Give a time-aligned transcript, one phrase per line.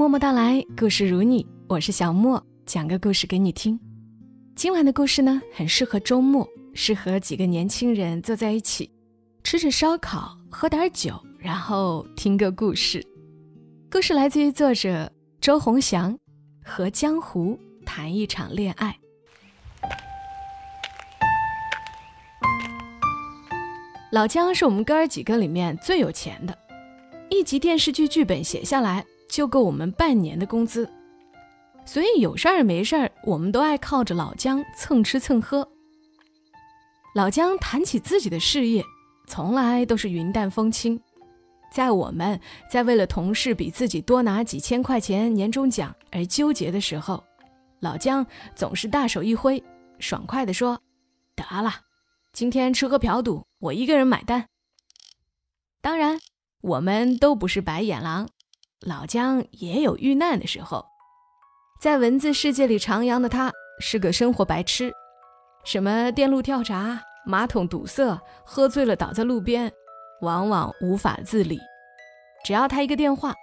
[0.00, 3.78] 默默到来，故事如你，我是小莫，讲个故事给你听。
[4.56, 8.90] 今晚的故事呢，很适合周末，适合几个年轻人坐在一起，
[9.44, 13.06] 吃着烧烤，喝点酒，然后听个故事。
[13.90, 16.18] 故事来自于作者周鸿祥，
[16.64, 18.96] 和江湖谈一场恋爱。
[24.10, 26.56] 老姜是我们哥儿几个里面最有钱的，
[27.28, 29.04] 一集电视剧剧本写下来。
[29.30, 30.90] 就够我们半年的工资，
[31.86, 35.66] 所以有事儿没事儿，我们都爱靠着老姜蹭吃蹭喝。
[37.14, 38.84] 老姜谈起自己的事业，
[39.26, 41.00] 从来都是云淡风轻。
[41.72, 47.22] 在我们在为了同事比自己多拿几千块钱年终奖而纠结的时候，
[47.78, 49.62] 老姜总是大手一挥，
[50.00, 50.80] 爽快地说
[51.36, 51.72] ：“得了，
[52.32, 54.46] 今天吃喝嫖赌我一个人买单。”
[55.80, 56.18] 当然，
[56.60, 58.28] 我们都不是白眼狼。
[58.86, 60.86] 老姜也有遇难的时候，
[61.82, 64.90] 在文字世界里徜徉的他是个生活白痴，
[65.64, 69.70] 什么电路跳闸、马桶堵塞、喝醉了倒在路边，
[70.22, 71.58] 往往无法自理。
[72.42, 73.34] 只要他一个电话，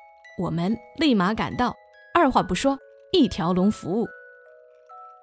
[0.41, 1.71] 我们立马赶到，
[2.15, 2.75] 二话不说，
[3.11, 4.08] 一条龙服务。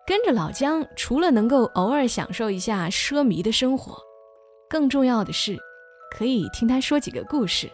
[0.06, 4.00] 跟着老姜，除了能够偶尔享受一下奢靡的生活，
[4.70, 5.58] 更重要的是，
[6.16, 7.68] 可以听他说几个故事。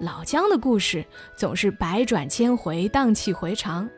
[0.00, 1.04] 老姜的故事
[1.36, 3.88] 总是百转千回，荡气回肠，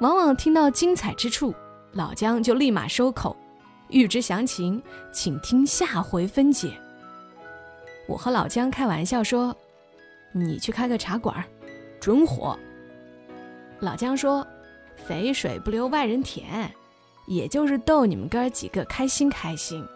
[0.00, 1.54] 往往听到精彩之处，
[1.92, 3.36] 老姜就立马收口。
[3.90, 6.72] 欲知详情，请听下回分解。
[8.08, 9.56] 我和老姜开玩笑说
[10.34, 11.44] ：“你去开个茶馆，
[12.00, 12.58] 准火。”
[13.78, 14.44] 老姜说
[15.06, 16.68] ：“肥水不流外人田，
[17.28, 19.86] 也就是逗你们哥几个开心开心。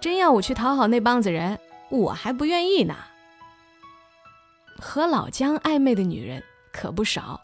[0.00, 1.58] 真要我去讨好那帮子人，
[1.90, 2.94] 我还不愿意呢。”
[4.80, 7.40] 和老姜暧昧的女人可不少，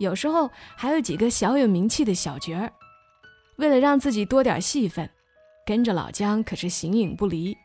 [0.00, 2.72] 有时候还有几个小有名气的小角儿。
[3.56, 5.08] 为了让自己多点戏份，
[5.66, 7.56] 跟着老姜可是形影不离。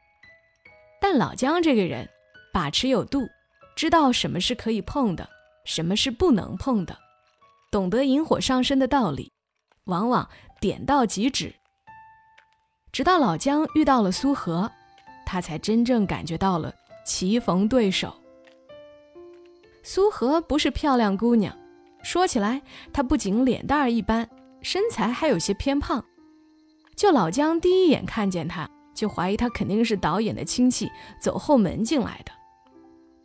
[1.02, 2.08] 但老姜这个人
[2.54, 3.28] 把持有度，
[3.76, 5.28] 知道什么是可以碰的，
[5.66, 6.98] 什么是不能碰的，
[7.72, 9.31] 懂得引火上身的道理，
[9.86, 10.30] 往往
[10.62, 11.54] 点到即止。
[12.92, 14.72] 直到老姜遇到了苏荷，
[15.25, 16.74] 他才真正感觉到了
[17.06, 18.23] 棋逢对手。
[19.86, 21.54] 苏荷不是漂亮姑娘，
[22.04, 22.62] 说起来，
[22.94, 24.28] 她不仅脸蛋儿一般，
[24.62, 26.04] 身材还有些偏胖。
[26.96, 30.90] 就老姜第一眼看见她，就怀疑她肯定是导演的亲戚
[31.20, 32.32] 走后门进来的。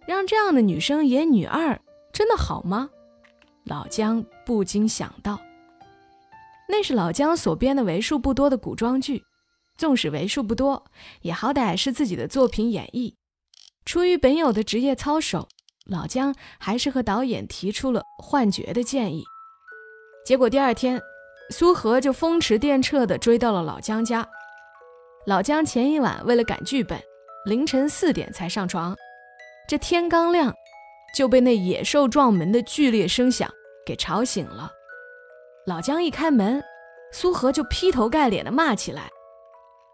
[0.04, 1.80] 让这样的女生演女二，
[2.12, 2.90] 真的好吗？
[3.64, 5.38] 老姜不禁想到。
[6.68, 9.22] 那是老姜所编的为数不多的古装剧，
[9.76, 10.84] 纵使为数不多，
[11.20, 13.14] 也好歹是自己的作品演绎。
[13.84, 15.46] 出于本有的职业操守。
[15.88, 19.24] 老姜还是和导演提出了换角的建议，
[20.22, 21.00] 结果第二天，
[21.48, 24.28] 苏荷就风驰电掣地追到了老姜家。
[25.26, 27.00] 老姜前一晚为了赶剧本，
[27.46, 28.94] 凌晨四点才上床，
[29.66, 30.54] 这天刚亮
[31.16, 33.50] 就被那野兽撞门的剧烈声响
[33.86, 34.70] 给吵醒了。
[35.66, 36.62] 老姜一开门，
[37.12, 39.08] 苏荷就劈头盖脸地骂起来：“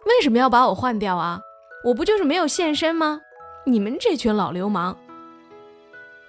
[0.06, 1.40] 为什么要把我换掉啊？
[1.84, 3.20] 我不就是没有现身吗？
[3.64, 4.98] 你们这群老流氓！”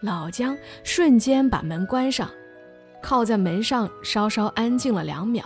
[0.06, 2.30] 老姜瞬间把门关上，
[3.02, 5.44] 靠在门上稍稍安静了两秒。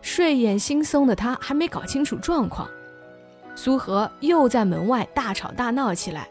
[0.00, 2.66] 睡眼惺忪的他还没搞清楚状况，
[3.54, 6.26] 苏荷又在门外大吵大闹起来：“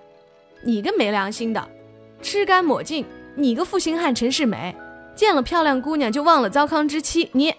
[0.66, 1.69] 你个没良心的，
[2.19, 3.05] 吃干抹净！
[3.35, 4.75] 你个负心汉陈世美，
[5.13, 7.29] 见了漂亮姑娘就忘了糟糠之妻！
[7.31, 7.53] 你……”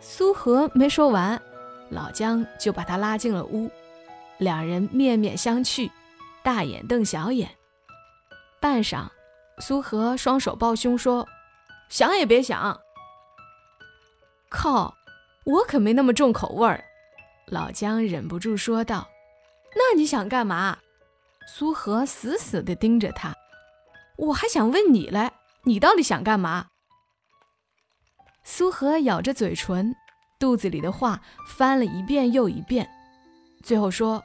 [0.00, 1.38] 苏荷没说完，
[1.90, 3.70] 老姜就把他拉进了屋，
[4.38, 5.90] 两人面面相觑，
[6.42, 7.50] 大眼瞪小眼。
[8.62, 9.08] 半晌，
[9.58, 11.28] 苏荷双手抱胸说
[11.90, 12.80] ：“想也别想。”
[14.48, 14.94] 靠，
[15.44, 16.84] 我可没那么重口味儿。
[17.48, 19.08] 老姜忍不住说道
[19.74, 20.78] ：“那你想干嘛？”
[21.48, 23.34] 苏荷死死地盯着他。
[24.16, 25.32] 我还想问你嘞，
[25.64, 26.68] 你到底想干嘛？
[28.44, 29.92] 苏荷咬着嘴唇，
[30.38, 32.88] 肚子里的话翻了一遍又一遍，
[33.64, 34.22] 最后说：“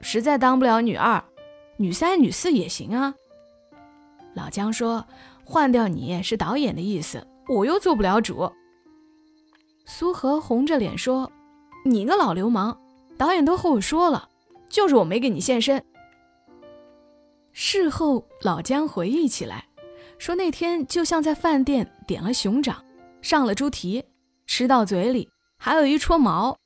[0.00, 1.22] 实在当不了女二，
[1.76, 3.14] 女三、女四也行啊。”
[4.34, 5.06] 老姜说
[5.44, 8.50] ：“换掉你是导演的意思，我又做不了主。”
[9.86, 11.30] 苏荷红着脸说
[11.84, 12.78] ：“你个老流氓，
[13.18, 14.28] 导演都和我说了，
[14.68, 15.84] 就是我没给你现身。”
[17.52, 19.66] 事后，老姜回忆起来，
[20.18, 22.84] 说那天就像在饭店点了熊掌，
[23.20, 24.04] 上了猪蹄，
[24.46, 25.28] 吃到嘴里
[25.58, 26.56] 还有一撮毛。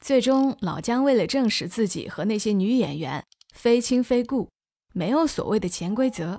[0.00, 4.48] 最终，老姜为了证实自己和那些女演员非亲非故。
[4.98, 6.36] 没有所谓的潜规则，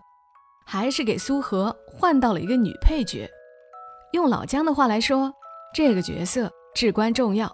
[0.66, 3.26] 还是给苏荷换到了一个女配角。
[4.12, 5.34] 用老姜的话来说，
[5.74, 7.50] 这个角色至关重要。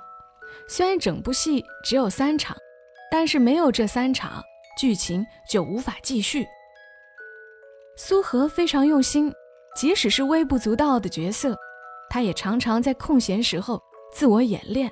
[0.68, 2.58] 虽然整部戏只有三场，
[3.12, 4.42] 但是没有这三场，
[4.80, 6.44] 剧情就无法继续。
[7.96, 9.32] 苏荷非常用心，
[9.78, 11.56] 即使是微不足道的角色，
[12.10, 13.80] 她也常常在空闲时候
[14.12, 14.92] 自我演练。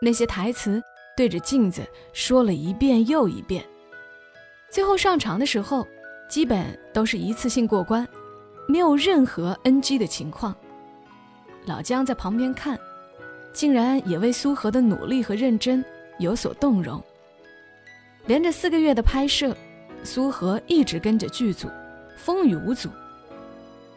[0.00, 0.82] 那些台词
[1.18, 3.62] 对着镜子说了一遍又一遍，
[4.72, 5.86] 最后上场的时候，
[6.28, 8.08] 基本都是一次性过关，
[8.66, 10.56] 没有任何 NG 的情况。
[11.66, 12.76] 老姜在旁边看。
[13.52, 15.84] 竟然也为苏荷的努力和认真
[16.18, 16.98] 有所动容。
[18.24, 19.54] 连着四个月的拍摄，
[20.02, 21.68] 苏荷一直跟着剧组，
[22.16, 22.88] 风雨无阻。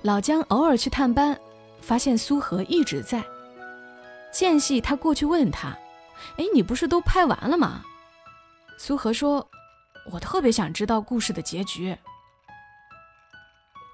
[0.01, 1.39] 老姜偶尔去探班，
[1.80, 3.24] 发现苏荷一直在。
[4.30, 5.69] 间隙，他过去问他
[6.36, 7.81] ：“哎，你不是都拍完了吗？”
[8.77, 9.48] 苏荷说
[10.12, 11.98] ：“我特别想知道故事的结局。”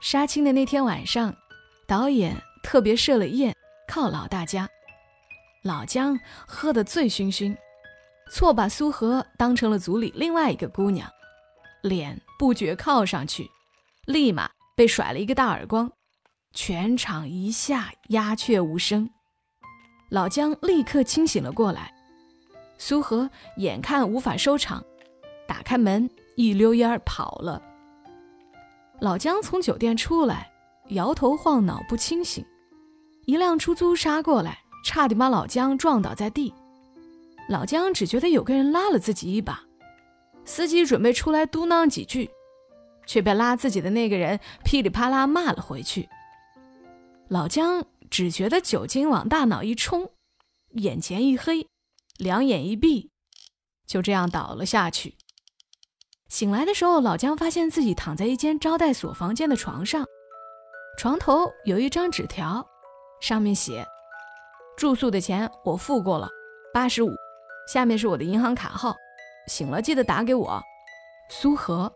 [0.02, 1.36] 杀青的那天晚上，
[1.88, 3.56] 导演特别设了宴
[3.88, 4.68] 犒劳大家。
[5.63, 7.56] 老姜喝得醉醺醺，
[8.31, 11.08] 错把苏荷当成了组里另外一个姑娘，
[11.84, 13.48] 脸不觉靠上去，
[14.06, 15.92] 立马被甩了一个大耳光，
[16.54, 19.07] 全场一下鸦雀无声。
[20.10, 21.94] 老姜立刻清醒了过来，
[22.80, 24.84] 苏荷眼看无法收场，
[25.51, 27.62] 打开门一溜烟儿跑了。
[29.01, 30.50] 老姜从酒店出来，
[30.92, 32.45] 摇头晃脑不清醒，
[33.25, 34.59] 一辆出租杀过来。
[34.86, 36.53] 差点把老姜撞倒在地，
[37.50, 39.62] 老姜只觉得有个人拉了自己一把，
[40.45, 42.31] 司机准备出来嘟囔几句，
[43.06, 46.07] 却被拉自己的那个人噼里啪啦骂了回去。
[47.27, 50.09] 老姜只觉得酒精往大脑一冲，
[50.75, 51.68] 眼前一黑，
[52.18, 53.12] 两眼一闭，
[53.86, 55.15] 就这样倒了下去。
[56.31, 60.06] 醒来的时候，老姜发现自己躺在一间招待所房间的床上，
[60.98, 62.66] 床头有一张纸条，
[63.19, 63.86] 上面写。
[64.78, 66.30] 住宿的钱我付过了，
[66.74, 67.12] 八十五。
[67.68, 68.95] 下面是我的银行卡号，
[69.50, 70.57] 醒了记得打给我。
[71.30, 71.92] 苏荷。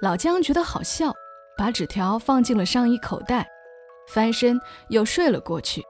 [0.00, 1.12] 老姜觉得好笑，
[1.58, 3.46] 把纸条放进了上衣口袋，
[4.08, 4.58] 翻身
[4.88, 5.84] 又睡了过去。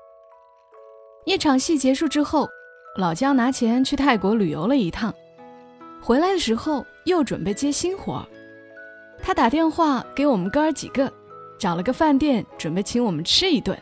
[1.26, 2.48] 一场戏结束之后，
[2.98, 5.14] 老姜拿钱去泰国旅游了一趟，
[6.02, 8.26] 回来的时候又准备接新活儿。
[9.22, 11.12] 他打电话给我们哥儿几个，
[11.58, 13.78] 找了个饭店，准备请我们吃一顿。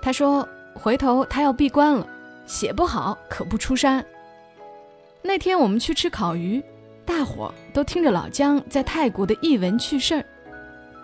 [0.00, 0.48] 他说。
[0.80, 2.06] 回头他要闭关了，
[2.46, 4.04] 写不好可不出山。
[5.22, 6.62] 那天我们去吃烤鱼，
[7.04, 10.24] 大伙儿都听着老姜在泰国的异闻趣事儿。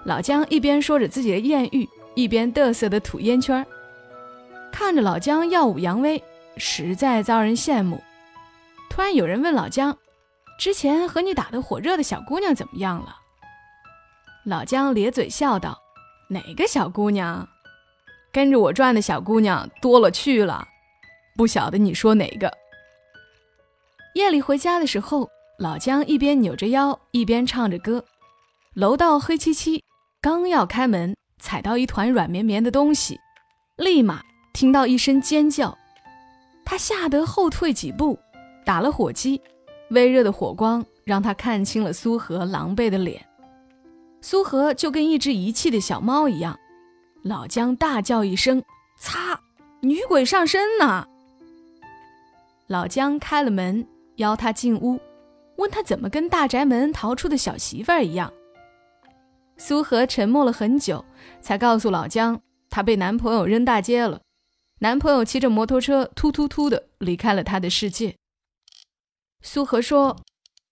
[0.05, 3.67] 老姜一边说着自己的艳遇，一边嘚瑟的吐烟圈儿，
[4.71, 6.23] 看着老姜耀武扬威，
[6.57, 8.01] 实在遭人羡慕。
[8.89, 9.99] 突然有人问老姜
[10.59, 13.17] ：“之前和你打得火热的小姑娘怎么样了？”
[14.45, 15.81] 老姜咧嘴笑道
[16.29, 17.49] ：“哪个小姑娘？”
[18.33, 20.67] 跟着我转的小姑娘多了去了，
[21.37, 22.53] 不晓得你说哪个。
[24.15, 25.29] 夜里回家的时候，
[25.59, 28.05] 老姜一边扭着腰，一边唱着歌。
[28.75, 29.85] 楼道黑漆漆，
[30.21, 33.21] 刚要开门，踩到一团软绵绵的东西，
[33.77, 34.21] 立马
[34.53, 35.79] 听到一声尖叫，
[36.65, 38.19] 他吓得后退几步，
[38.65, 39.41] 打了火机，
[39.91, 43.25] 微热的火光让他看清了苏荷狼狈的脸。
[44.21, 46.59] 苏荷就跟一只遗弃的小猫一样。
[47.23, 48.63] 老姜大叫一声
[48.99, 49.41] ：“擦，
[49.81, 51.07] 女鬼上身呢！”
[52.69, 54.99] 老姜开了门，邀他进屋，
[55.57, 58.33] 问他怎么跟大宅门逃出的小媳妇儿一样。
[59.57, 61.05] 苏荷沉默了很久，
[61.41, 64.21] 才告诉老姜，她被男朋友扔大街了，
[64.81, 68.17] 男朋友骑着摩托车突突突的离开了她的世界。
[69.47, 70.17] 苏荷说：“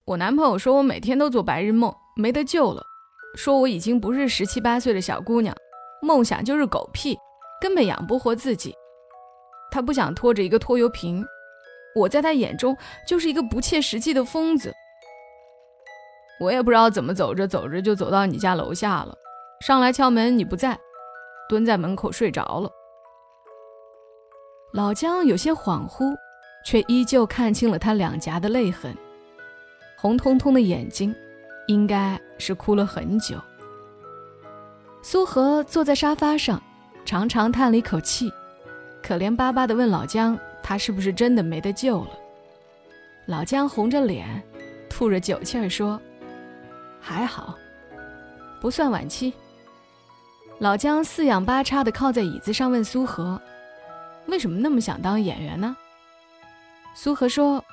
[0.07, 2.83] 我男朋友说我每天都做白日梦，没得救了，
[3.37, 5.55] 说我已经不是十七八岁的小姑娘。”
[6.01, 7.17] 梦想就是狗屁，
[7.61, 8.75] 根本养不活自己。
[9.71, 11.23] 他不想拖着一个拖油瓶，
[11.95, 12.75] 我在他眼中
[13.07, 14.73] 就是一个不切实际的疯子。
[16.41, 19.15] 我也不知道怎么走着走着就走到你家楼下了，
[19.61, 20.77] 上来敲门你不在，
[21.47, 22.71] 蹲在门口睡着了。
[24.73, 26.17] 老姜有些恍惚，
[26.65, 28.97] 却依旧看清了他两颊的泪痕，
[29.97, 31.15] 红彤彤的眼睛，
[31.67, 33.41] 应该是哭了很久。
[35.03, 36.63] 苏荷坐在沙发上，
[37.05, 38.33] 长长叹了一口气，
[39.03, 42.11] 可怜巴巴地问老姜：“他是不是真的没得救了？”
[43.27, 44.43] 老姜红着脸，
[44.89, 46.01] 吐着酒气儿说
[47.01, 47.59] ：“还好，
[48.61, 49.33] 不算晚期。”
[50.61, 53.41] 老姜四仰八叉地靠在椅子上问苏荷
[54.27, 55.77] ：“为什么那么想当演员呢？”
[56.95, 57.65] 苏荷说：“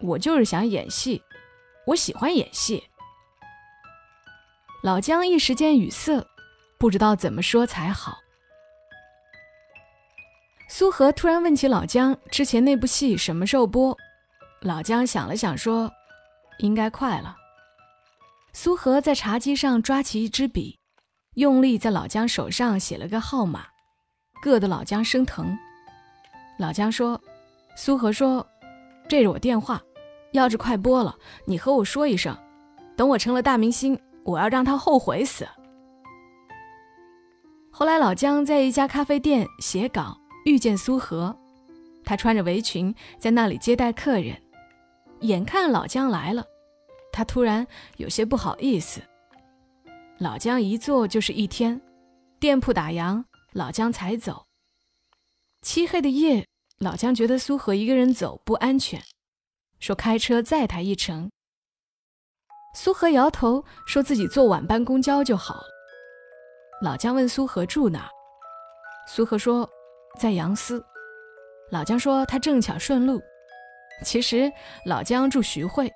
[0.00, 1.22] 我就是想演戏，
[1.86, 2.82] 我喜欢演戏。”
[4.82, 6.26] 老姜一时间语塞，
[6.78, 8.18] 不知道怎么说才好。
[10.68, 13.96] 苏荷突然问起老姜之前那部戏什么时候播，
[14.62, 15.88] 老姜想了想说
[16.58, 17.36] ：“应该快了。”
[18.52, 20.78] 苏荷在茶几上抓起一支笔，
[21.34, 23.66] 用力在老姜手上写了个号码，
[24.42, 25.56] 硌得老姜生疼。
[26.58, 27.20] 老姜说
[27.76, 28.46] ：“苏荷说，
[29.08, 29.80] 这是我电话，
[30.32, 32.36] 要是快播了，你和我说一声，
[32.96, 35.46] 等我成了大明星，我要让他后悔死。”
[37.70, 40.18] 后来老姜在一家咖啡店写稿。
[40.44, 41.32] 遇见苏荷，
[42.04, 44.36] 她穿着围裙在那里接待客人。
[45.20, 46.44] 眼看老姜来了，
[47.12, 47.64] 他突然
[47.96, 49.00] 有些不好意思。
[50.18, 51.80] 老姜一坐就是一天，
[52.40, 54.44] 店铺打烊，老姜才走。
[55.60, 56.44] 漆黑的夜，
[56.82, 59.00] 老姜觉得苏荷一个人走不安全，
[59.78, 61.30] 说开车载她一程。
[62.74, 65.62] 苏荷摇头，说自己坐晚班公交就好了。
[66.82, 68.10] 老姜问苏荷住哪，
[69.06, 69.68] 苏荷说。
[70.20, 70.84] 在杨思，
[71.70, 73.18] 老姜说他正巧顺路。
[74.04, 74.52] 其实
[74.84, 75.90] 老姜住徐汇，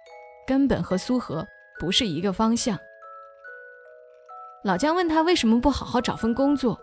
[0.47, 1.47] 根本和苏荷
[1.79, 2.79] 不是一个方向。
[4.65, 6.81] 老姜问他为什么不好好找份工作，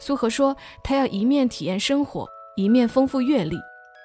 [0.00, 2.26] 苏荷说他要一面体验生活，
[2.56, 3.56] 一面丰富阅历。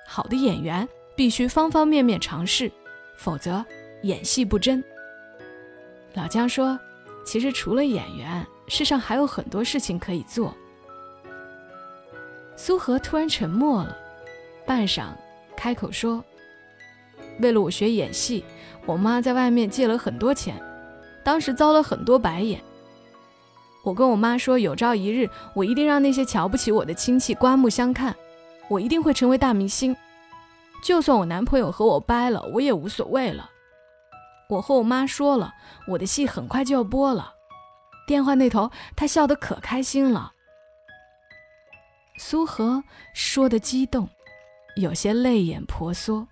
[0.08, 2.72] 好的演员必须方方面面尝试，
[3.16, 3.64] 否则
[4.04, 4.84] 演戏不真。
[6.14, 6.80] 老姜说，
[7.26, 10.54] 其实除了演员，世上还有很多事情可以做。
[12.56, 13.96] 苏荷突然沉默了，
[14.66, 15.10] 半晌，
[15.56, 16.24] 开口说
[17.40, 18.44] ：“为了我学演戏，
[18.86, 20.60] 我妈在外面借了很多钱，
[21.24, 22.60] 当时遭了很多白眼。
[23.84, 28.14] 我跟我妈说，有朝一日我一定让那些瞧不起我的亲戚刮目相看，
[28.70, 29.96] 我一定会成为大明星。
[30.84, 33.50] 就算我男朋友和我掰了，我也无所谓了。
[34.50, 35.54] 我和我妈说了，
[35.88, 37.34] 我的戏很快就要播了。
[38.08, 40.34] 电话那头，她笑得可开心了。”
[42.18, 42.84] 苏荷
[43.14, 44.10] 说的激动，
[44.76, 46.28] 有些泪眼婆娑。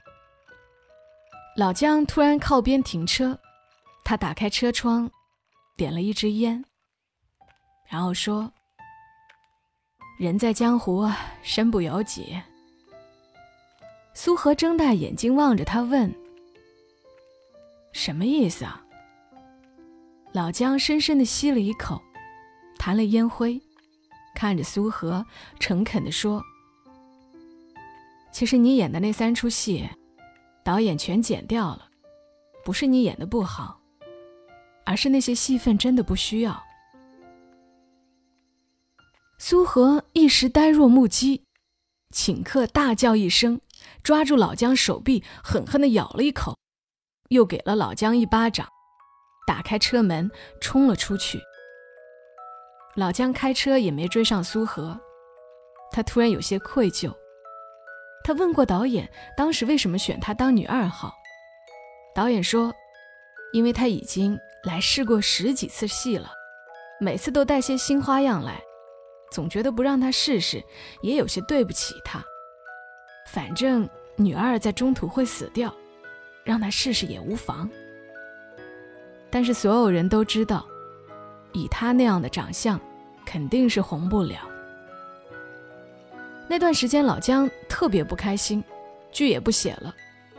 [1.55, 3.39] 老姜突然靠边停车，
[4.03, 5.09] 他打开车窗，
[5.75, 6.63] 点了一支烟，
[7.89, 8.51] 然后说
[10.17, 11.07] ：“人在江湖，
[11.43, 12.35] 身不由己。”
[14.15, 16.11] 苏荷睁大眼睛望着他问
[17.93, 18.83] ：“什么意思啊？”
[20.33, 22.01] 老姜深深的吸了一口，
[22.79, 23.61] 弹了烟灰。
[24.35, 25.25] 看着苏荷，
[25.59, 26.43] 诚恳地说
[28.31, 29.87] ：“其实你演的那三出戏，
[30.63, 31.89] 导演全剪掉了，
[32.63, 33.79] 不是你演的不好，
[34.85, 36.63] 而是那些戏份真的不需要。”
[39.39, 41.43] 苏荷一时呆若木鸡，
[42.11, 43.61] 顷刻大叫一声，
[44.01, 46.57] 抓住老姜手臂，狠狠地咬了一口，
[47.29, 48.67] 又给了老姜一巴掌，
[49.45, 50.29] 打开车门
[50.59, 51.39] 冲了出去。
[52.95, 54.99] 老姜开车也没追上苏荷，
[55.91, 57.13] 他突然有些愧疚。
[58.23, 61.13] 他问过导演，当时为什么选他当女二号？
[62.15, 62.73] 导演说，
[63.53, 66.31] 因为他已经来试过十几次戏了，
[66.99, 68.59] 每次都带些新花样来，
[69.37, 70.63] 总觉得不让他试试，
[71.03, 72.25] 也有些对不起他。
[73.27, 75.71] 反正女二在中途会死掉，
[76.43, 77.69] 让他试试也无妨。
[79.29, 80.65] 但是所有人都知道。
[81.53, 82.81] 以他那样的长相，
[83.27, 84.39] 肯定是红不了。
[86.47, 88.63] 那段时间，老姜特别不开心，
[89.11, 89.93] 剧也不写了，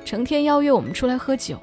[0.05, 1.57] 成天邀约我们出来喝酒。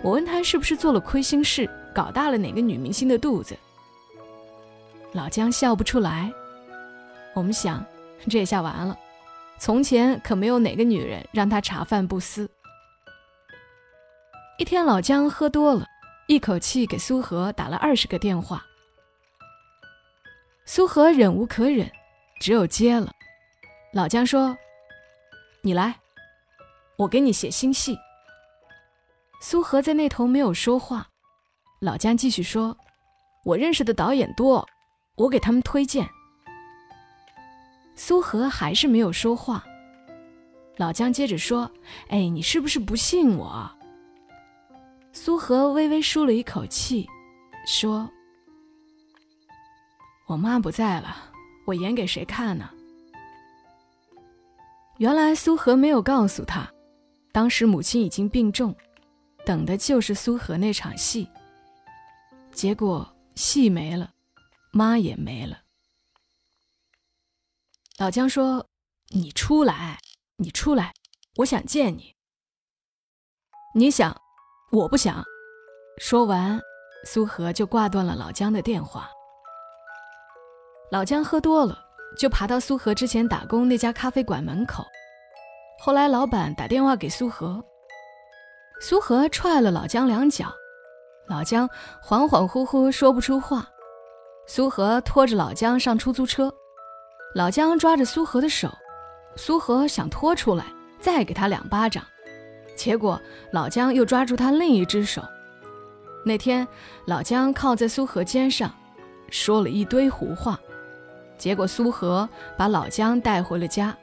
[0.00, 3.54] 我问他是不是做了亏心事，搞大了哪个女明星的肚子。
[5.12, 6.32] 老姜笑不出来。
[7.34, 7.84] 我们想，
[8.28, 8.98] 这下完了。
[9.58, 12.50] 从前可没有哪个女人让他茶饭不思。
[14.58, 15.86] 一天，老姜喝多了。
[16.26, 18.64] 一口气给苏荷打了二十个电话，
[20.64, 21.90] 苏荷忍无可忍，
[22.40, 23.12] 只有接了。
[23.92, 24.56] 老姜说
[25.60, 25.98] ：“你来，
[26.96, 27.98] 我给你写新戏。”
[29.42, 31.08] 苏荷在那头没有说话。
[31.80, 32.78] 老姜继续说
[33.44, 34.64] ：“我认识的导演多，
[35.20, 36.08] 我给他们推荐。”
[37.94, 39.64] 苏荷还是没有说话。
[40.76, 41.70] 老姜接着说
[42.08, 43.70] ：“哎，你是不是不信我？”
[45.12, 47.06] 苏荷微微舒了一口气，
[47.66, 48.08] 说
[50.26, 51.16] ：“我妈不在了，
[51.66, 52.70] 我演给谁看呢？”
[54.96, 56.70] 原来苏荷没有告诉他，
[57.32, 58.74] 当时母亲已经病重，
[59.44, 61.28] 等的就是苏荷那场戏。
[62.52, 64.10] 结果戏没了，
[64.70, 65.62] 妈也没了。
[67.98, 68.66] 老姜说
[69.10, 69.98] ：“你出来，
[70.36, 70.94] 你出来，
[71.36, 72.14] 我想见你。”
[73.74, 74.20] 你想。
[74.72, 75.24] 我不想。
[75.98, 76.60] 说完，
[77.04, 79.10] 苏荷就挂断了老姜的电话。
[80.92, 81.76] 老姜喝多了，
[82.16, 84.86] 就爬到苏荷之前打工那家咖啡馆门口。
[85.80, 87.60] 后来老板打电话给苏荷，
[88.80, 90.54] 苏荷踹了老姜两脚，
[91.26, 91.68] 老姜
[92.00, 93.68] 恍恍惚惚说不出话。
[94.52, 96.52] 苏和拖着老姜上出租车，
[97.36, 98.68] 老姜抓着苏和的手，
[99.36, 100.64] 苏和想拖出来
[100.98, 102.04] 再给他两巴掌，
[102.74, 103.20] 结果
[103.52, 105.22] 老姜又抓住他另一只手。
[106.24, 106.66] 那天
[107.06, 108.74] 老姜靠在苏和肩上，
[109.30, 110.58] 说了一堆胡话，
[111.38, 112.28] 结果苏和
[112.58, 113.96] 把老姜带回了家。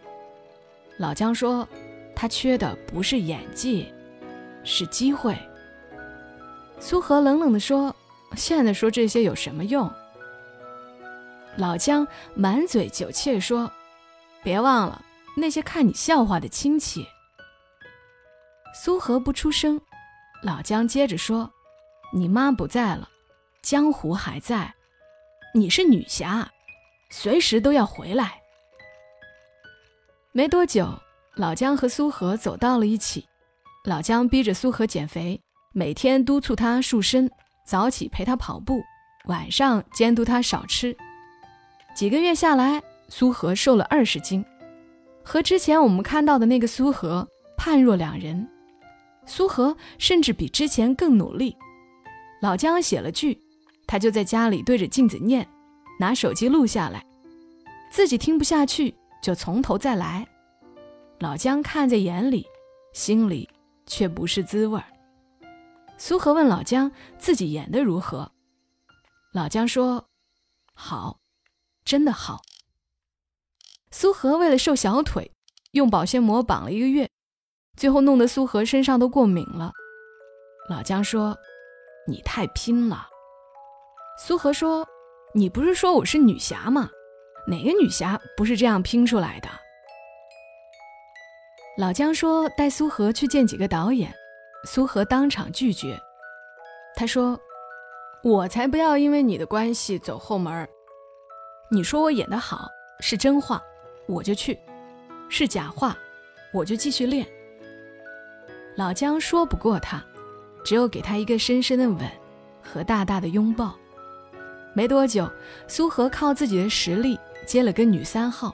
[0.97, 1.67] 老姜说
[2.15, 3.93] ：“他缺的不是演技，
[4.63, 5.37] 是机会。”
[6.79, 7.93] 苏和冷冷地说
[8.37, 9.91] ：“现在说这些有什么用？”
[11.57, 13.71] 老姜满嘴酒气说
[14.43, 15.03] ：“别忘了
[15.35, 17.05] 那些看你笑话的亲戚。”
[18.75, 19.81] 苏和不出声，
[20.43, 21.51] 老姜接着说
[22.13, 23.09] ：“你妈不在了，
[23.63, 24.71] 江湖还在，
[25.55, 26.47] 你是女侠，
[27.09, 28.39] 随时都要回来。”
[30.31, 30.87] 没多久，
[31.35, 33.27] 老姜和苏和走到了一起。
[33.83, 35.41] 老姜逼着苏和减肥，
[35.73, 37.31] 每天督促他塑身，
[37.65, 38.83] 早起陪他跑步，
[39.25, 40.95] 晚上监督他少吃。
[41.97, 44.45] 几个月下来，苏和瘦了二十斤，
[45.23, 47.27] 和之前我们看到的那个苏和
[47.57, 48.47] 判若两人。
[49.25, 51.57] 苏和甚至比之前更努力。
[52.39, 53.41] 老姜写了剧，
[53.87, 55.49] 他就在家里对着镜子念，
[55.99, 57.03] 拿手机录下来，
[57.89, 58.93] 自己听不下去。
[59.19, 60.23] 就从头再来，
[61.17, 62.45] 老姜看在眼里，
[62.93, 63.49] 心里
[63.87, 64.85] 却不是滋味儿。
[65.97, 68.31] 苏和问老姜自己演的如何，
[69.33, 70.07] 老姜说
[70.75, 71.19] ：“好，
[71.87, 72.41] 真的好。”
[73.89, 75.31] 苏荷为了瘦小腿，
[75.71, 77.09] 用保鲜膜绑了一个月，
[77.77, 79.71] 最后弄得苏荷身上都过敏了。
[80.69, 81.35] 老姜说
[82.05, 83.07] ：“你太拼了。”
[84.19, 84.85] 苏荷说
[85.33, 86.89] ：“你不是说我是女侠吗？”
[87.47, 89.47] 哪个女侠不是这样拼出来的？
[91.77, 94.13] 老姜说带苏荷去见几个导演，
[94.65, 95.97] 苏荷当场拒绝。
[96.95, 97.39] 他说
[98.21, 100.67] ：“我才不要因为你的关系走后门。
[101.69, 103.61] 你说我演得好是真话，
[104.07, 104.55] 我就去；
[105.29, 105.97] 是假话，
[106.53, 107.27] 我就继续练。”
[108.77, 110.03] 老姜说不过他，
[110.63, 111.99] 只有给他一个深深的吻
[112.61, 113.75] 和大大的拥抱。
[114.73, 115.29] 没多久，
[115.67, 117.19] 苏荷靠自己的实力。
[117.45, 118.53] 接了个女三号，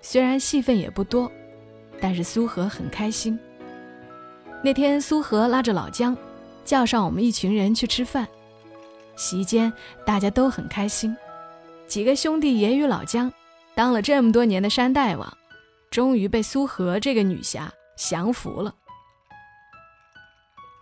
[0.00, 1.30] 虽然戏份也不多，
[2.00, 3.36] 但是苏荷很开心。
[4.62, 6.16] 那天苏荷拉着老姜，
[6.64, 8.28] 叫上我们一群人去吃饭。
[9.16, 9.72] 席间
[10.06, 11.14] 大家都很开心，
[11.90, 13.30] 几个兄弟也与老姜
[13.74, 15.36] 当了这么多年的山大王，
[15.90, 18.72] 终于被苏和这个女侠降服了。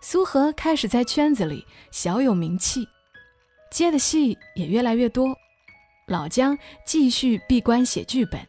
[0.01, 2.87] 苏和开始在圈子里小有名气，
[3.71, 5.35] 接的戏也越来越多。
[6.07, 8.39] 老姜继续闭关写剧本，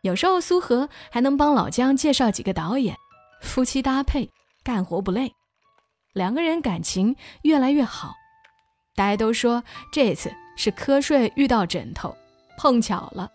[0.00, 2.96] 有时候苏和还能帮老姜介绍几个导演，
[3.42, 4.30] 夫妻搭配，
[4.64, 5.30] 干活不累，
[6.14, 8.14] 两个人感情越来越好。
[8.94, 9.62] 大家都说
[9.92, 12.14] 这次是瞌睡遇到枕头，
[12.58, 13.30] 碰巧了。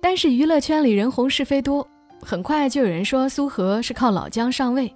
[0.00, 1.86] 但是娱乐圈里人红是非多，
[2.22, 4.94] 很快就有人说苏荷是靠老姜上位，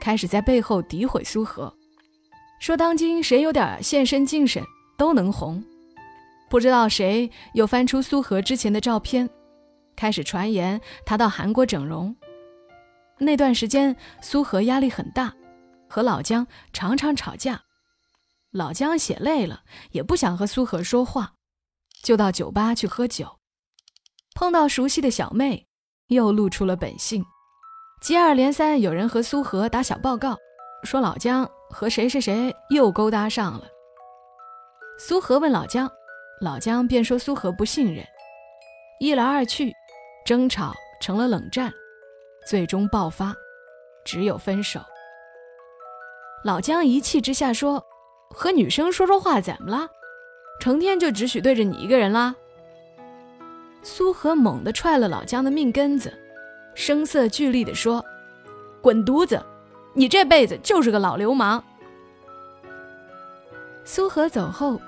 [0.00, 1.72] 开始在背后诋毁苏荷，
[2.60, 4.62] 说当今谁有点献身精神
[4.98, 5.62] 都能红。
[6.50, 9.28] 不知道谁又翻出苏荷之前的照片，
[9.96, 12.14] 开始传言他到韩国整容。
[13.18, 15.32] 那段时间，苏荷压力很大，
[15.88, 17.62] 和老姜常常吵架。
[18.52, 21.32] 老姜写累了，也不想和苏荷说话，
[22.02, 23.38] 就到酒吧去喝酒。
[24.34, 25.66] 碰到熟悉的小妹，
[26.08, 27.24] 又露出了本性。
[28.02, 30.36] 接二连三，有人和苏荷打小报告，
[30.84, 33.66] 说老姜和谁谁谁又勾搭上了。
[34.98, 35.90] 苏荷问老姜。
[36.40, 38.04] 老姜便说苏荷不信任，
[38.98, 39.72] 一来二去，
[40.26, 41.72] 争吵成了冷战，
[42.48, 43.32] 最终爆发，
[44.04, 44.80] 只有分手。
[46.42, 47.80] 老姜一气之下说
[48.32, 49.88] ：“和女生说说话怎么了？
[50.60, 52.34] 成天就只许对着你一个人啦。”
[53.82, 56.12] 苏和猛地踹了老姜的命根子，
[56.74, 58.04] 声色俱厉地说
[58.80, 59.44] ：“滚犊子！
[59.94, 61.62] 你这辈子就是个老流氓。”
[63.84, 64.80] 苏和走后。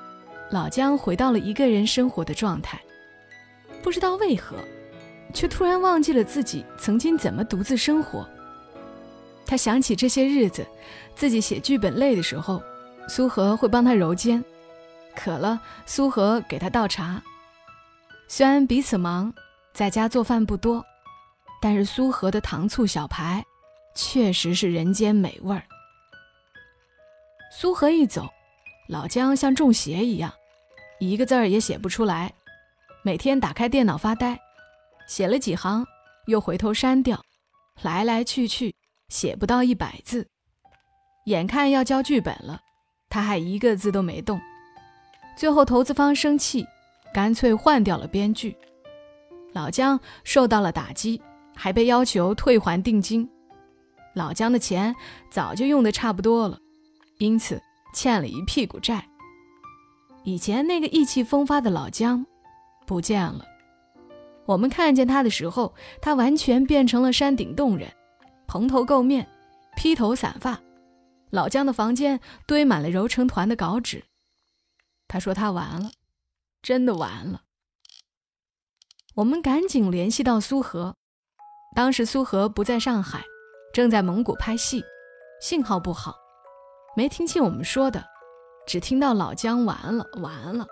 [0.51, 2.81] 老姜回到了一个人生活的状态，
[3.83, 4.57] 不知道为何，
[5.33, 8.29] 却突然忘记了自己曾经怎么独自生活。
[9.45, 10.65] 他想起这些日子，
[11.17, 12.63] 自己写剧本累的时候，
[13.09, 14.43] 苏荷会帮他揉肩；
[15.15, 17.23] 渴了，苏荷给他倒茶。
[18.29, 19.33] 虽然彼此忙，
[19.73, 20.85] 在家做饭不多，
[21.61, 23.45] 但是苏荷的糖醋小排，
[23.95, 25.63] 确实是人间美味儿。
[27.53, 28.29] 苏荷一走，
[28.89, 30.33] 老姜像中邪一样，
[30.99, 32.33] 一个字儿也写不出来，
[33.05, 34.41] 每天打开电脑发呆，
[35.07, 35.87] 写了几行
[36.27, 37.23] 又回头删掉，
[37.83, 38.75] 来来去去
[39.09, 40.27] 写不到一百字。
[41.27, 42.61] 眼看要交剧本了，
[43.15, 44.41] 他还一个字都没动。
[45.37, 46.67] 最后投资方生气，
[47.15, 48.57] 干脆换掉了编剧。
[49.53, 51.23] 老姜受到了打击，
[51.55, 53.31] 还被要求退还定金。
[54.15, 54.93] 老姜的钱
[55.31, 56.59] 早就用得差不多了，
[57.19, 57.63] 因此
[57.95, 59.07] 欠了一屁股债。
[60.25, 62.27] 以前那个意气风发的老姜
[62.85, 63.45] 不见了。
[64.45, 65.73] 我们看见他的时候，
[66.03, 67.89] 他完全变成了山顶洞人，
[68.49, 69.25] 蓬头垢面，
[69.77, 70.59] 披头散发。
[71.35, 74.05] 老姜的房间堆满了揉成团的稿纸。
[75.09, 75.91] 他说他完了，
[76.63, 77.43] 真的完了。
[79.17, 80.95] 我们赶紧联系到苏荷，
[81.75, 83.25] 当时苏荷不在上海。
[83.73, 84.85] 正在蒙古拍戏，
[85.41, 86.15] 信号不好，
[86.97, 88.05] 没听清我们说的，
[88.69, 90.65] 只听到老姜完了完了，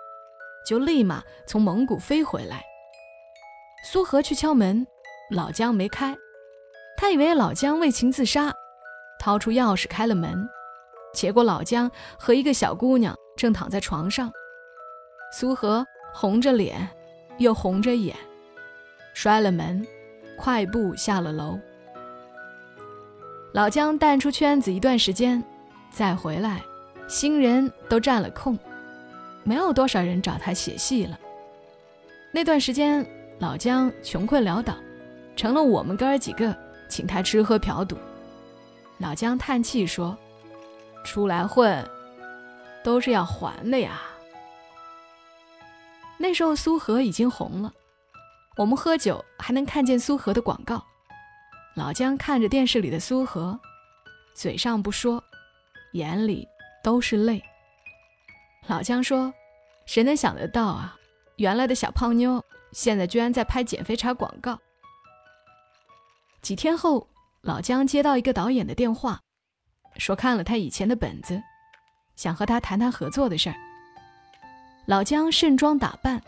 [0.65, 2.63] 就立马从蒙古飞回来。
[3.83, 4.87] 苏荷去敲门，
[5.29, 6.15] 老姜没开，
[6.95, 8.53] 他以为老姜为情自杀，
[9.23, 10.45] 掏出钥匙开了门，
[11.13, 14.29] 结果老姜和一个小姑娘正躺在床上。
[15.31, 16.85] 苏荷红着脸，
[17.37, 18.13] 又红着眼，
[19.13, 19.87] 摔了门，
[20.37, 21.57] 快步下了楼。
[23.53, 25.41] 老姜淡出圈子一段时间，
[25.89, 26.61] 再回来，
[27.07, 28.59] 新人都占了空，
[29.45, 31.17] 没有多少人找他写戏了。
[32.33, 33.07] 那段时间，
[33.39, 34.75] 老姜穷困潦倒，
[35.33, 36.53] 成了我们哥儿几个
[36.89, 37.97] 请他吃喝嫖赌。
[38.97, 40.17] 老姜叹气说
[41.03, 41.89] ：“出来混，
[42.83, 44.01] 都是要还的呀。”
[46.17, 47.73] 那时候苏荷已经红了，
[48.55, 50.81] 我们喝酒还能看见苏荷的广告。
[51.75, 53.59] 老姜看着电视里的苏荷，
[54.33, 55.21] 嘴上不说，
[55.93, 56.47] 眼里
[56.83, 57.43] 都是泪。
[58.67, 59.33] 老姜说
[59.85, 60.95] ：“谁能想得到啊？
[61.37, 64.57] 原来的小胖妞，现在居然在拍减肥茶广告。”
[66.41, 67.07] 几天后，
[67.43, 69.19] 老姜接到一个导演的电话，
[69.97, 71.43] 说看了他以前的本子，
[72.15, 73.55] 想和他谈谈合作的事儿。
[74.85, 76.21] 老姜盛装打扮，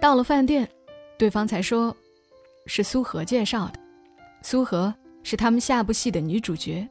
[0.00, 0.68] 到了饭店，
[1.16, 1.96] 对方才说，
[2.66, 3.78] 是苏荷介绍的。
[4.42, 6.86] 苏荷是他们下部戏的女主角。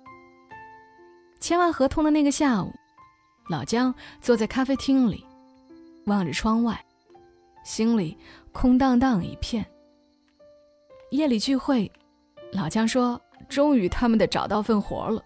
[1.42, 2.72] 签完合同的那个下午，
[3.50, 5.26] 老姜坐在咖啡厅里，
[6.06, 6.82] 望着窗外，
[7.66, 8.18] 心里
[8.54, 9.66] 空荡荡一片。
[11.12, 11.92] 夜里聚会，
[12.54, 15.24] 老姜说：“终于他们的找到份活了。”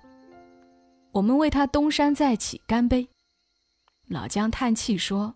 [1.12, 3.10] 我们为他东山再起干杯。
[4.08, 5.36] 老姜叹气说：“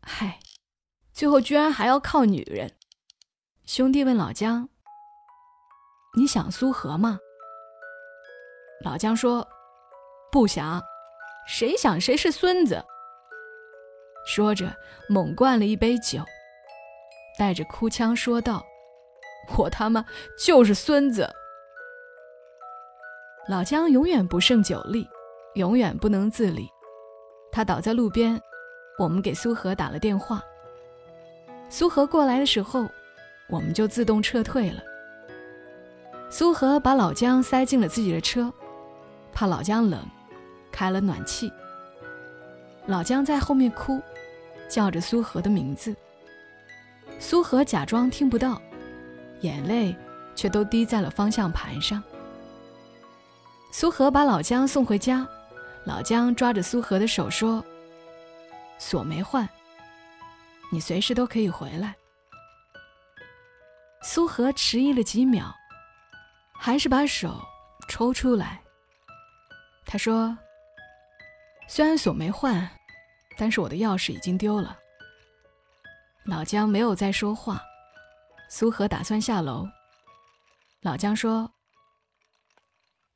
[0.00, 0.38] 嗨，
[1.12, 2.72] 最后居然还要靠女人。”
[3.66, 4.68] 兄弟问老姜。
[6.16, 7.18] 你想苏荷吗？
[8.84, 9.46] 老姜说
[10.30, 10.80] ：“不想，
[11.46, 12.84] 谁想谁是孙子。”
[14.26, 14.72] 说着，
[15.08, 16.24] 猛灌了一杯酒，
[17.38, 18.64] 带着哭腔说道
[19.56, 20.04] ：“我他妈
[20.38, 21.28] 就是孙子。”
[23.50, 25.04] 老姜永远不胜酒力，
[25.54, 26.70] 永远不能自理。
[27.50, 28.40] 他倒在路边，
[28.96, 30.40] 我们给苏荷打了电话。
[31.68, 32.86] 苏荷过来的时候，
[33.48, 34.80] 我们就自动撤退了。
[36.30, 38.52] 苏荷把老姜塞进了自己的车，
[39.32, 40.00] 怕老姜冷，
[40.70, 41.52] 开了暖气。
[42.86, 44.00] 老姜在后面哭，
[44.68, 45.92] 叫着苏荷的名字。
[47.18, 48.62] 苏荷假装听不到，
[49.40, 49.92] 眼泪
[50.36, 52.00] 却都滴在了方向盘上。
[53.70, 55.26] 苏荷把老姜送回家，
[55.84, 57.64] 老姜抓着苏荷的手说
[58.78, 59.48] ：“锁没换，
[60.70, 61.94] 你随时都可以回来。”
[64.02, 65.54] 苏荷迟疑了几秒。
[66.62, 67.40] 还是把手
[67.88, 68.60] 抽出来。
[69.86, 70.36] 他说
[71.66, 72.70] ：“虽然锁没换，
[73.38, 74.78] 但是我的钥匙已经丢了。”
[76.26, 77.62] 老姜没有再说话。
[78.50, 79.66] 苏荷打算下楼。
[80.82, 81.50] 老姜说：“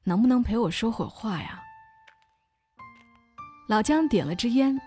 [0.04, 1.60] 能不能陪我说会儿话呀？”
[3.68, 4.80] 老姜点了支烟。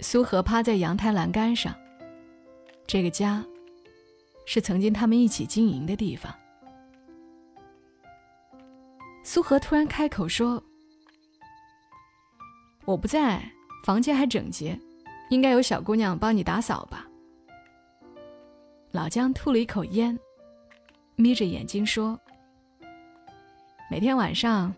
[0.00, 1.74] 苏荷趴在阳台栏杆上。
[2.86, 3.42] 这个家，
[4.44, 6.34] 是曾经他们一起经营的地方。
[9.24, 10.62] 苏荷突然开口说
[12.84, 13.42] ：“我不在，
[13.84, 14.78] 房间还整洁，
[15.30, 17.06] 应该有小姑娘帮你打扫吧。”
[18.92, 20.16] 老姜吐了一口烟，
[21.14, 22.20] 眯着眼睛说
[23.88, 24.74] ：“每天晚上，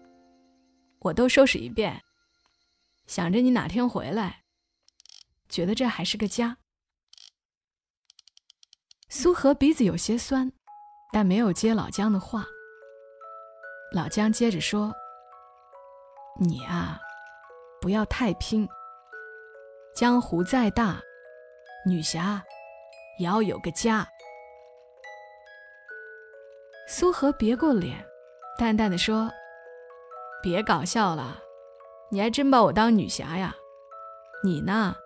[1.00, 2.02] 我都收拾一遍，
[3.06, 4.42] 想着你哪天回来，
[5.48, 6.58] 觉得这还是个家。”
[9.08, 10.52] 苏荷鼻子有些酸，
[11.10, 12.44] 但没有接老姜的话。
[13.94, 14.92] 老姜接着说
[16.38, 17.00] ：“你啊，
[17.80, 18.68] 不要太拼。
[19.96, 21.00] 江湖再大，
[21.86, 22.44] 女侠
[23.18, 24.06] 也要有个家。
[26.86, 28.06] 苏荷别过脸，
[28.58, 29.30] 淡淡的说
[30.42, 31.38] ：“别搞笑了，
[32.10, 33.54] 你还真把我当女侠呀？
[34.42, 34.96] 你呢，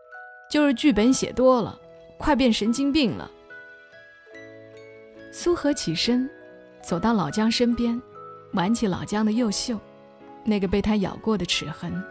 [0.51, 1.79] 就是剧本写多了，
[2.19, 3.31] 快变神经病了。”
[5.31, 6.29] 苏荷起身，
[6.83, 8.01] 走到老姜身边，
[8.55, 9.79] 挽起老姜的右袖，
[10.45, 12.03] 那个被他咬过的齿痕，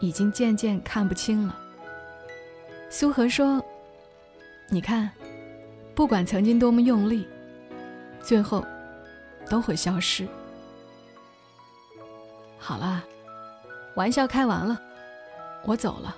[0.00, 1.56] 已经渐渐看不清了。
[2.88, 3.64] 苏荷说
[4.68, 5.08] ：“你看，
[5.94, 7.28] 不管曾经多么用力，
[8.20, 8.66] 最后
[9.48, 10.26] 都会消失。
[12.60, 13.02] 好了，
[13.96, 14.80] 玩笑开完了，
[15.64, 16.16] 我走了。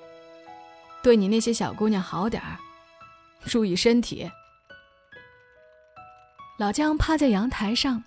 [1.03, 2.59] 对你那些小姑娘好点儿，
[3.47, 4.31] 注意身体。”
[6.59, 8.03] 老姜趴在阳台上，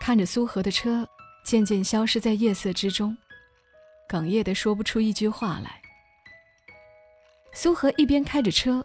[0.00, 1.08] 看着苏荷的车
[1.44, 3.16] 渐渐消失在夜色之中，
[4.08, 5.80] 哽咽的说不出一句话来。
[7.52, 8.84] 苏荷一边开着车，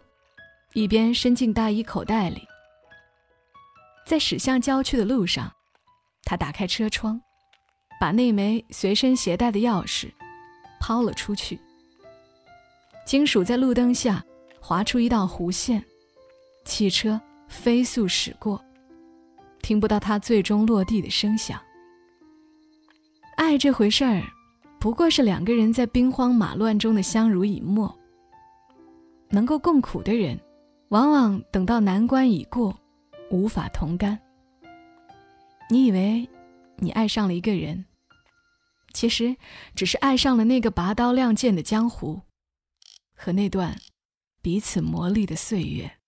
[0.74, 2.46] 一边伸进大衣口袋里。
[4.06, 5.52] 在驶向郊区的路上，
[6.24, 7.20] 他打开车窗，
[8.00, 10.08] 把那枚随身携带的钥匙
[10.80, 11.60] 抛了出去。
[13.04, 14.24] 金属在路灯下
[14.58, 15.84] 划出一道弧线，
[16.64, 18.58] 汽车飞速驶过。
[19.60, 21.60] 听不到他最终落地的声响。
[23.36, 24.22] 爱这回事儿，
[24.78, 27.94] 不过是两个人在兵荒马乱中的相濡以沫。
[29.28, 30.40] 能够共苦的人，
[30.88, 32.74] 往往等到难关已过，
[33.30, 34.18] 无法同甘。
[35.68, 36.26] 你以为
[36.76, 37.84] 你爱上了一个人，
[38.92, 39.36] 其实
[39.74, 42.22] 只是爱上了那个拔刀亮剑的江湖，
[43.16, 43.78] 和那段
[44.42, 45.98] 彼此磨砺的岁月。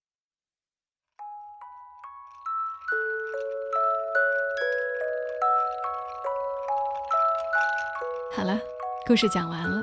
[8.35, 8.59] 好了，
[9.07, 9.83] 故事讲完了。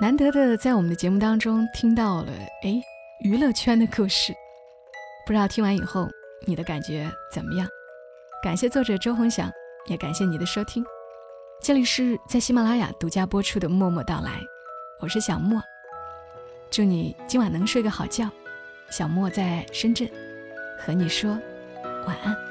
[0.00, 2.82] 难得的在我们的节目当中听到了哎
[3.22, 4.34] 娱乐圈的故事，
[5.26, 6.08] 不知道听完以后
[6.46, 7.68] 你的感觉怎么样？
[8.42, 9.50] 感谢作者周鸿祥，
[9.86, 10.82] 也感谢你的收听。
[11.62, 14.30] 这里是在喜马拉雅独家播出的《默默到来》，
[14.98, 15.62] 我是小莫。
[16.70, 18.30] 祝你今晚能睡个好觉。
[18.90, 20.10] 小莫在深圳，
[20.78, 21.38] 和你说
[22.06, 22.49] 晚安。